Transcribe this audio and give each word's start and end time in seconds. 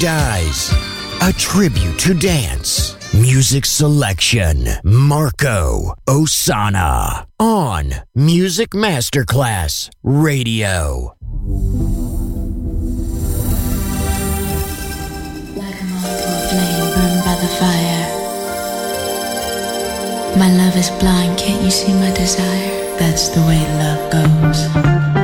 Dies. 0.00 0.72
A 1.20 1.32
tribute 1.34 1.98
to 2.00 2.14
dance. 2.14 2.96
Music 3.14 3.64
selection 3.64 4.66
Marco 4.82 5.94
Ossanna 6.08 7.26
on 7.38 7.94
Music 8.14 8.70
Masterclass 8.70 9.90
Radio. 10.02 11.14
Like 15.54 15.74
a 15.74 15.86
flame 16.48 16.90
burned 16.94 17.24
by 17.24 17.36
the 17.40 17.48
fire. 17.60 18.06
My 20.38 20.52
love 20.56 20.76
is 20.76 20.90
blind, 20.98 21.38
can't 21.38 21.62
you 21.62 21.70
see 21.70 21.92
my 21.94 22.10
desire? 22.14 22.98
That's 22.98 23.28
the 23.28 23.40
way 23.42 23.60
love 23.78 24.10
goes. 24.10 25.23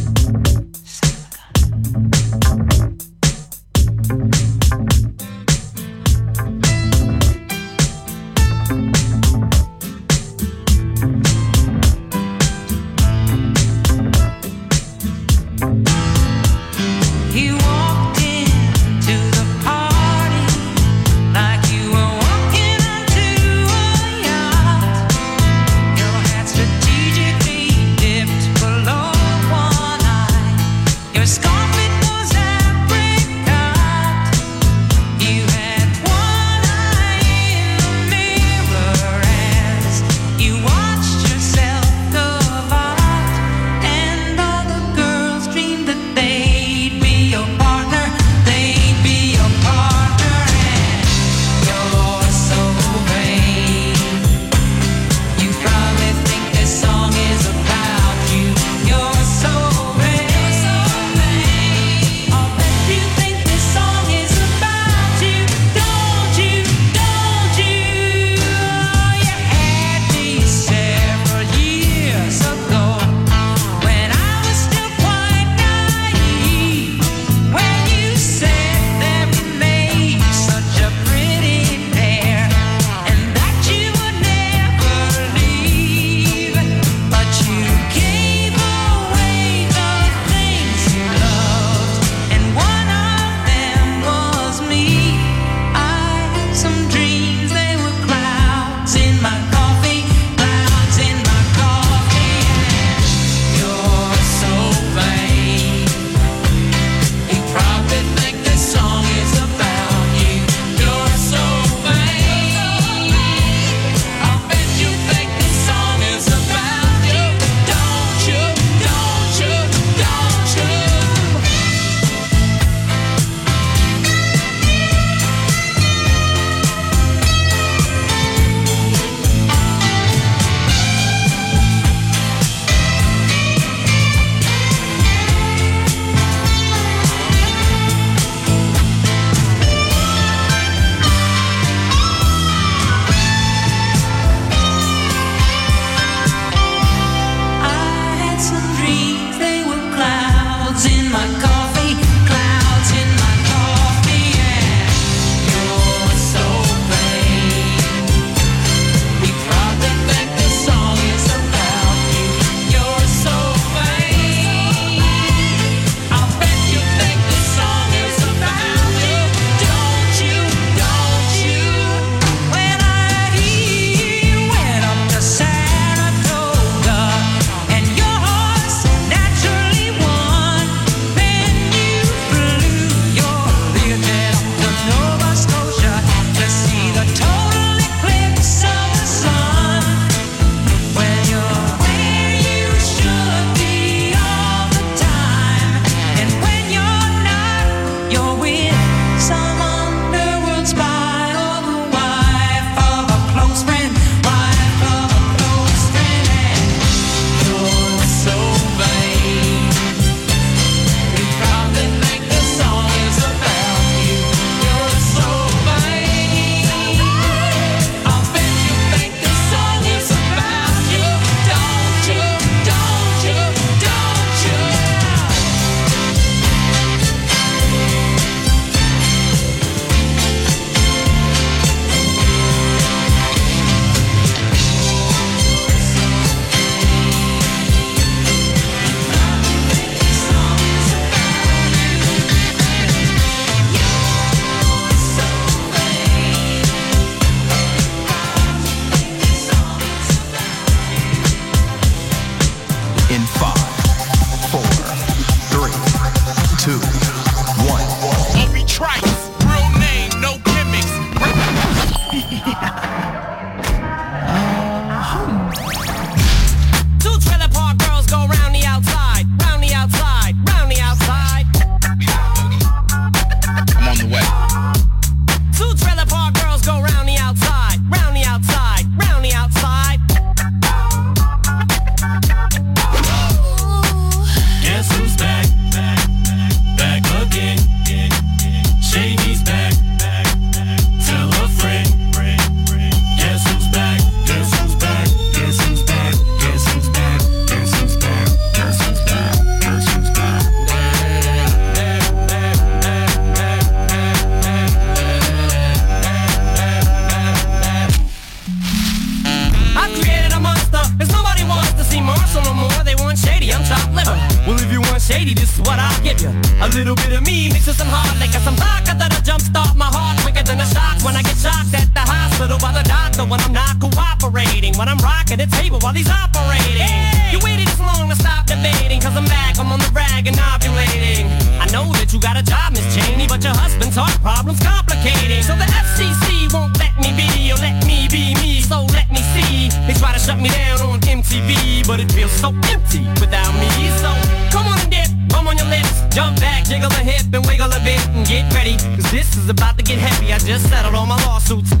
At 325.31 325.39
the 325.39 325.47
table 325.47 325.79
while 325.79 325.93
he's 325.93 326.11
operating. 326.11 326.75
Hey! 326.75 327.31
You 327.31 327.39
waited 327.39 327.63
this 327.63 327.79
long 327.79 328.11
to 328.11 328.15
stop 328.19 328.51
debating, 328.51 328.99
cause 328.99 329.15
I'm 329.15 329.23
back, 329.31 329.55
I'm 329.63 329.71
on 329.71 329.79
the 329.79 329.87
rag 329.95 330.27
and 330.27 330.35
ovulating. 330.35 331.23
I 331.55 331.71
know 331.71 331.87
that 331.95 332.11
you 332.11 332.19
got 332.19 332.35
a 332.35 332.43
job, 332.43 332.75
Miss 332.75 332.83
Cheney, 332.91 333.31
but 333.31 333.39
your 333.39 333.55
husband's 333.55 333.95
heart 333.95 334.11
problem's 334.19 334.59
complicating. 334.59 335.39
So 335.39 335.55
the 335.55 335.71
FCC 335.71 336.51
won't 336.51 336.75
let 336.83 336.91
me 336.99 337.15
be, 337.15 337.47
or 337.47 337.55
let 337.63 337.79
me 337.87 338.11
be 338.11 338.35
me, 338.43 338.59
so 338.59 338.83
let 338.91 339.07
me 339.07 339.23
see. 339.31 339.71
They 339.87 339.95
try 339.95 340.11
to 340.11 340.19
shut 340.19 340.35
me 340.35 340.51
down 340.51 340.83
on 340.83 340.99
MTV, 340.99 341.87
but 341.87 342.03
it 342.03 342.11
feels 342.11 342.35
so 342.35 342.51
empty 342.67 343.07
without 343.23 343.55
me. 343.55 343.71
So 344.03 344.11
come 344.51 344.67
on 344.67 344.83
and 344.83 344.91
dip, 344.91 345.07
come 345.31 345.47
on 345.47 345.55
your 345.55 345.71
lips, 345.71 346.03
jump 346.11 346.43
back, 346.43 346.67
jiggle 346.67 346.91
a 346.91 346.99
hip 347.07 347.31
and 347.31 347.47
wiggle 347.47 347.71
a 347.71 347.79
bit 347.87 348.03
and 348.11 348.27
get 348.27 348.51
ready. 348.51 348.75
Cause 348.99 349.07
this 349.15 349.39
is 349.39 349.47
about 349.47 349.79
to 349.79 349.83
get 349.87 349.95
heavy, 349.95 350.35
I 350.35 350.43
just 350.43 350.67
settled 350.67 350.91
all 350.91 351.07
my 351.07 351.15
lawsuits. 351.23 351.80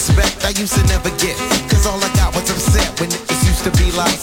Respect 0.00 0.48
I 0.48 0.56
used 0.56 0.72
to 0.80 0.82
never 0.88 1.12
get, 1.20 1.36
cause 1.68 1.84
all 1.84 2.00
I 2.00 2.08
got 2.16 2.32
was 2.32 2.48
upset 2.48 2.88
when 2.96 3.12
it 3.12 3.20
used 3.44 3.68
to 3.68 3.72
be 3.76 3.92
like, 3.92 4.16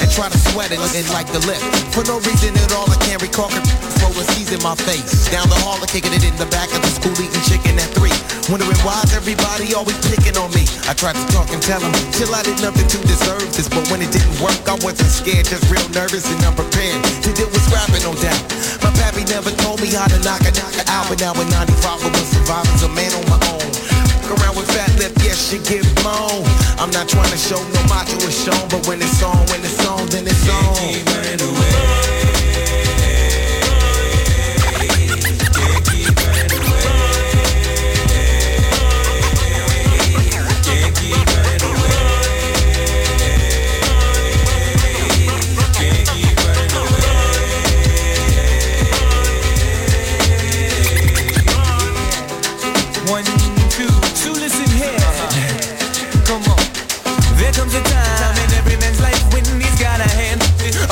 and 0.00 0.08
try 0.08 0.32
to 0.32 0.40
sweat 0.48 0.72
it 0.72 0.80
and 0.80 1.04
like 1.12 1.28
the 1.28 1.44
lip. 1.44 1.60
For 1.92 2.00
no 2.08 2.16
reason 2.24 2.56
at 2.56 2.72
all, 2.72 2.88
I 2.88 2.96
can't 3.04 3.20
recall 3.20 3.52
a 3.52 4.24
seas 4.32 4.48
in 4.56 4.62
my 4.64 4.72
face. 4.72 5.28
Down 5.28 5.44
the 5.52 5.60
hall, 5.68 5.76
I 5.82 5.86
kicking 5.86 6.16
it 6.16 6.24
in 6.24 6.32
the 6.40 6.48
back 6.48 6.72
of 6.72 6.80
the 6.80 6.88
school, 6.88 7.12
eating 7.20 7.44
chicken 7.44 7.76
at 7.76 7.92
three. 7.92 8.14
Wondering 8.48 8.80
why's 8.80 9.12
everybody 9.12 9.76
always 9.76 10.00
picking 10.08 10.36
on 10.40 10.48
me. 10.56 10.64
I 10.88 10.96
tried 10.96 11.20
to 11.20 11.26
talk 11.28 11.52
and 11.52 11.60
tell 11.60 11.84
them, 11.84 11.92
chill, 12.16 12.32
I 12.32 12.40
did 12.40 12.56
nothing 12.64 12.88
to 12.88 12.98
deserve 13.04 13.44
this. 13.52 13.68
But 13.68 13.84
when 13.92 14.00
it 14.00 14.16
didn't 14.16 14.40
work, 14.40 14.64
I 14.64 14.80
wasn't 14.80 15.12
scared, 15.12 15.44
just 15.44 15.68
real 15.68 15.84
nervous 15.92 16.24
and 16.24 16.40
unprepared. 16.40 17.04
To 17.24 17.28
deal 17.36 17.52
with 17.52 17.60
scrapping, 17.68 18.00
no 18.00 18.16
doubt. 18.16 18.40
My 18.80 18.88
pappy 18.96 19.28
never 19.28 19.52
told 19.60 19.84
me 19.84 19.92
how 19.92 20.08
to 20.08 20.18
knock 20.24 20.40
a 20.48 20.52
knock 20.56 20.72
out. 20.88 21.04
But 21.12 21.20
now 21.20 21.36
in 21.36 21.52
95, 21.52 22.00
I 22.00 22.08
was 22.08 22.28
surviving 22.32 22.72
as 22.72 22.82
a 22.88 22.90
man 22.96 23.12
on 23.12 23.24
my 23.28 23.40
own. 23.52 23.81
Fuck 24.22 24.38
around 24.38 24.56
with 24.56 24.70
fat 24.70 24.90
lip, 24.98 25.12
yes, 25.18 25.50
she 25.50 25.58
get 25.58 25.84
blown. 25.96 26.44
I'm 26.78 26.90
not 26.90 27.08
trying 27.08 27.30
to 27.30 27.36
show 27.36 27.58
no 27.58 27.82
macho 27.88 28.16
is 28.18 28.44
shown, 28.44 28.68
but 28.68 28.86
when 28.86 29.00
it's 29.02 29.22
on, 29.22 29.36
when 29.48 29.60
it's 29.60 29.86
on, 29.86 30.06
then 30.08 30.26
it's 30.26 30.48
on. 30.48 32.01
Comes 57.72 57.88
a 57.88 57.94
time 58.20 58.36
in 58.36 58.50
every 58.60 58.76
man's 58.76 59.00
life 59.00 59.22
when 59.32 59.44
he's 59.56 59.78
got 59.80 60.00
a 60.00 60.08
hand 60.20 60.40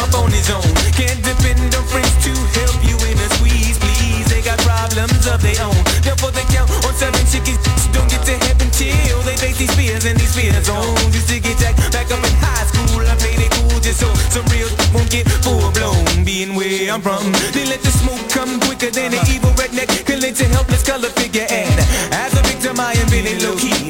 up 0.00 0.12
on 0.16 0.30
his 0.32 0.48
own. 0.48 0.64
Can't 0.96 1.20
depend 1.20 1.74
on 1.76 1.84
friends 1.84 2.12
to 2.24 2.32
help 2.56 2.80
you 2.80 2.96
in 3.04 3.16
a 3.20 3.28
squeeze, 3.36 3.76
please. 3.76 4.24
They 4.32 4.40
got 4.40 4.58
problems 4.64 5.26
of 5.28 5.42
their 5.42 5.60
own. 5.60 5.76
Therefore 6.00 6.32
they 6.32 6.46
count 6.48 6.70
on 6.88 6.94
seven 6.94 7.20
chickies. 7.28 7.60
Don't 7.92 8.08
get 8.08 8.24
to 8.24 8.32
heaven 8.48 8.70
till 8.72 9.20
they 9.28 9.36
face 9.36 9.58
these 9.58 9.74
fears 9.76 10.04
and 10.06 10.16
these 10.18 10.34
fears 10.34 10.68
on. 10.68 10.96
Used 11.12 11.28
to 11.28 11.40
get 11.40 11.58
jacked 11.58 11.92
back 11.92 12.08
up 12.08 12.22
in 12.24 12.34
high 12.40 12.64
school. 12.72 13.04
I 13.04 13.14
played 13.20 13.40
it 13.44 13.52
cool 13.52 13.80
just 13.80 14.00
so 14.00 14.08
some 14.32 14.46
real 14.48 14.70
won't 14.94 15.10
get 15.10 15.28
full 15.44 15.68
blown. 15.76 16.24
Being 16.24 16.54
where 16.54 16.92
I'm 16.92 17.02
from, 17.02 17.28
they 17.52 17.66
let 17.68 17.84
the 17.84 17.92
smoke 17.92 18.24
come 18.32 18.60
quicker 18.64 18.90
than 18.90 19.12
an 19.12 19.24
evil 19.28 19.52
redneck 19.60 19.90
can 20.06 20.20
let 20.20 20.40
a 20.40 20.46
helpless 20.48 20.82
color 20.82 21.12
figure. 21.12 21.46
And 21.50 21.76
as 22.16 22.32
a 22.32 22.42
victim, 22.48 22.80
I 22.80 22.96
am 22.96 23.08
feeling 23.12 23.36
low 23.44 23.56
key. 23.56 23.89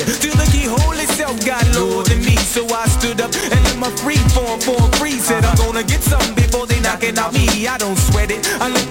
Up 3.20 3.34
and 3.52 3.62
let 3.64 3.78
my 3.78 3.90
free 4.02 4.22
form 4.34 4.60
for 4.60 4.76
a. 4.76 5.10
Said 5.20 5.44
I'm 5.44 5.56
gonna 5.56 5.84
get 5.84 6.02
something 6.02 6.34
before 6.34 6.66
they 6.66 6.80
knocking 6.80 7.18
out 7.18 7.32
me. 7.32 7.66
I 7.66 7.76
don't 7.76 7.96
sweat 7.96 8.30
it. 8.30 8.46
I 8.60 8.68
let 8.68 8.89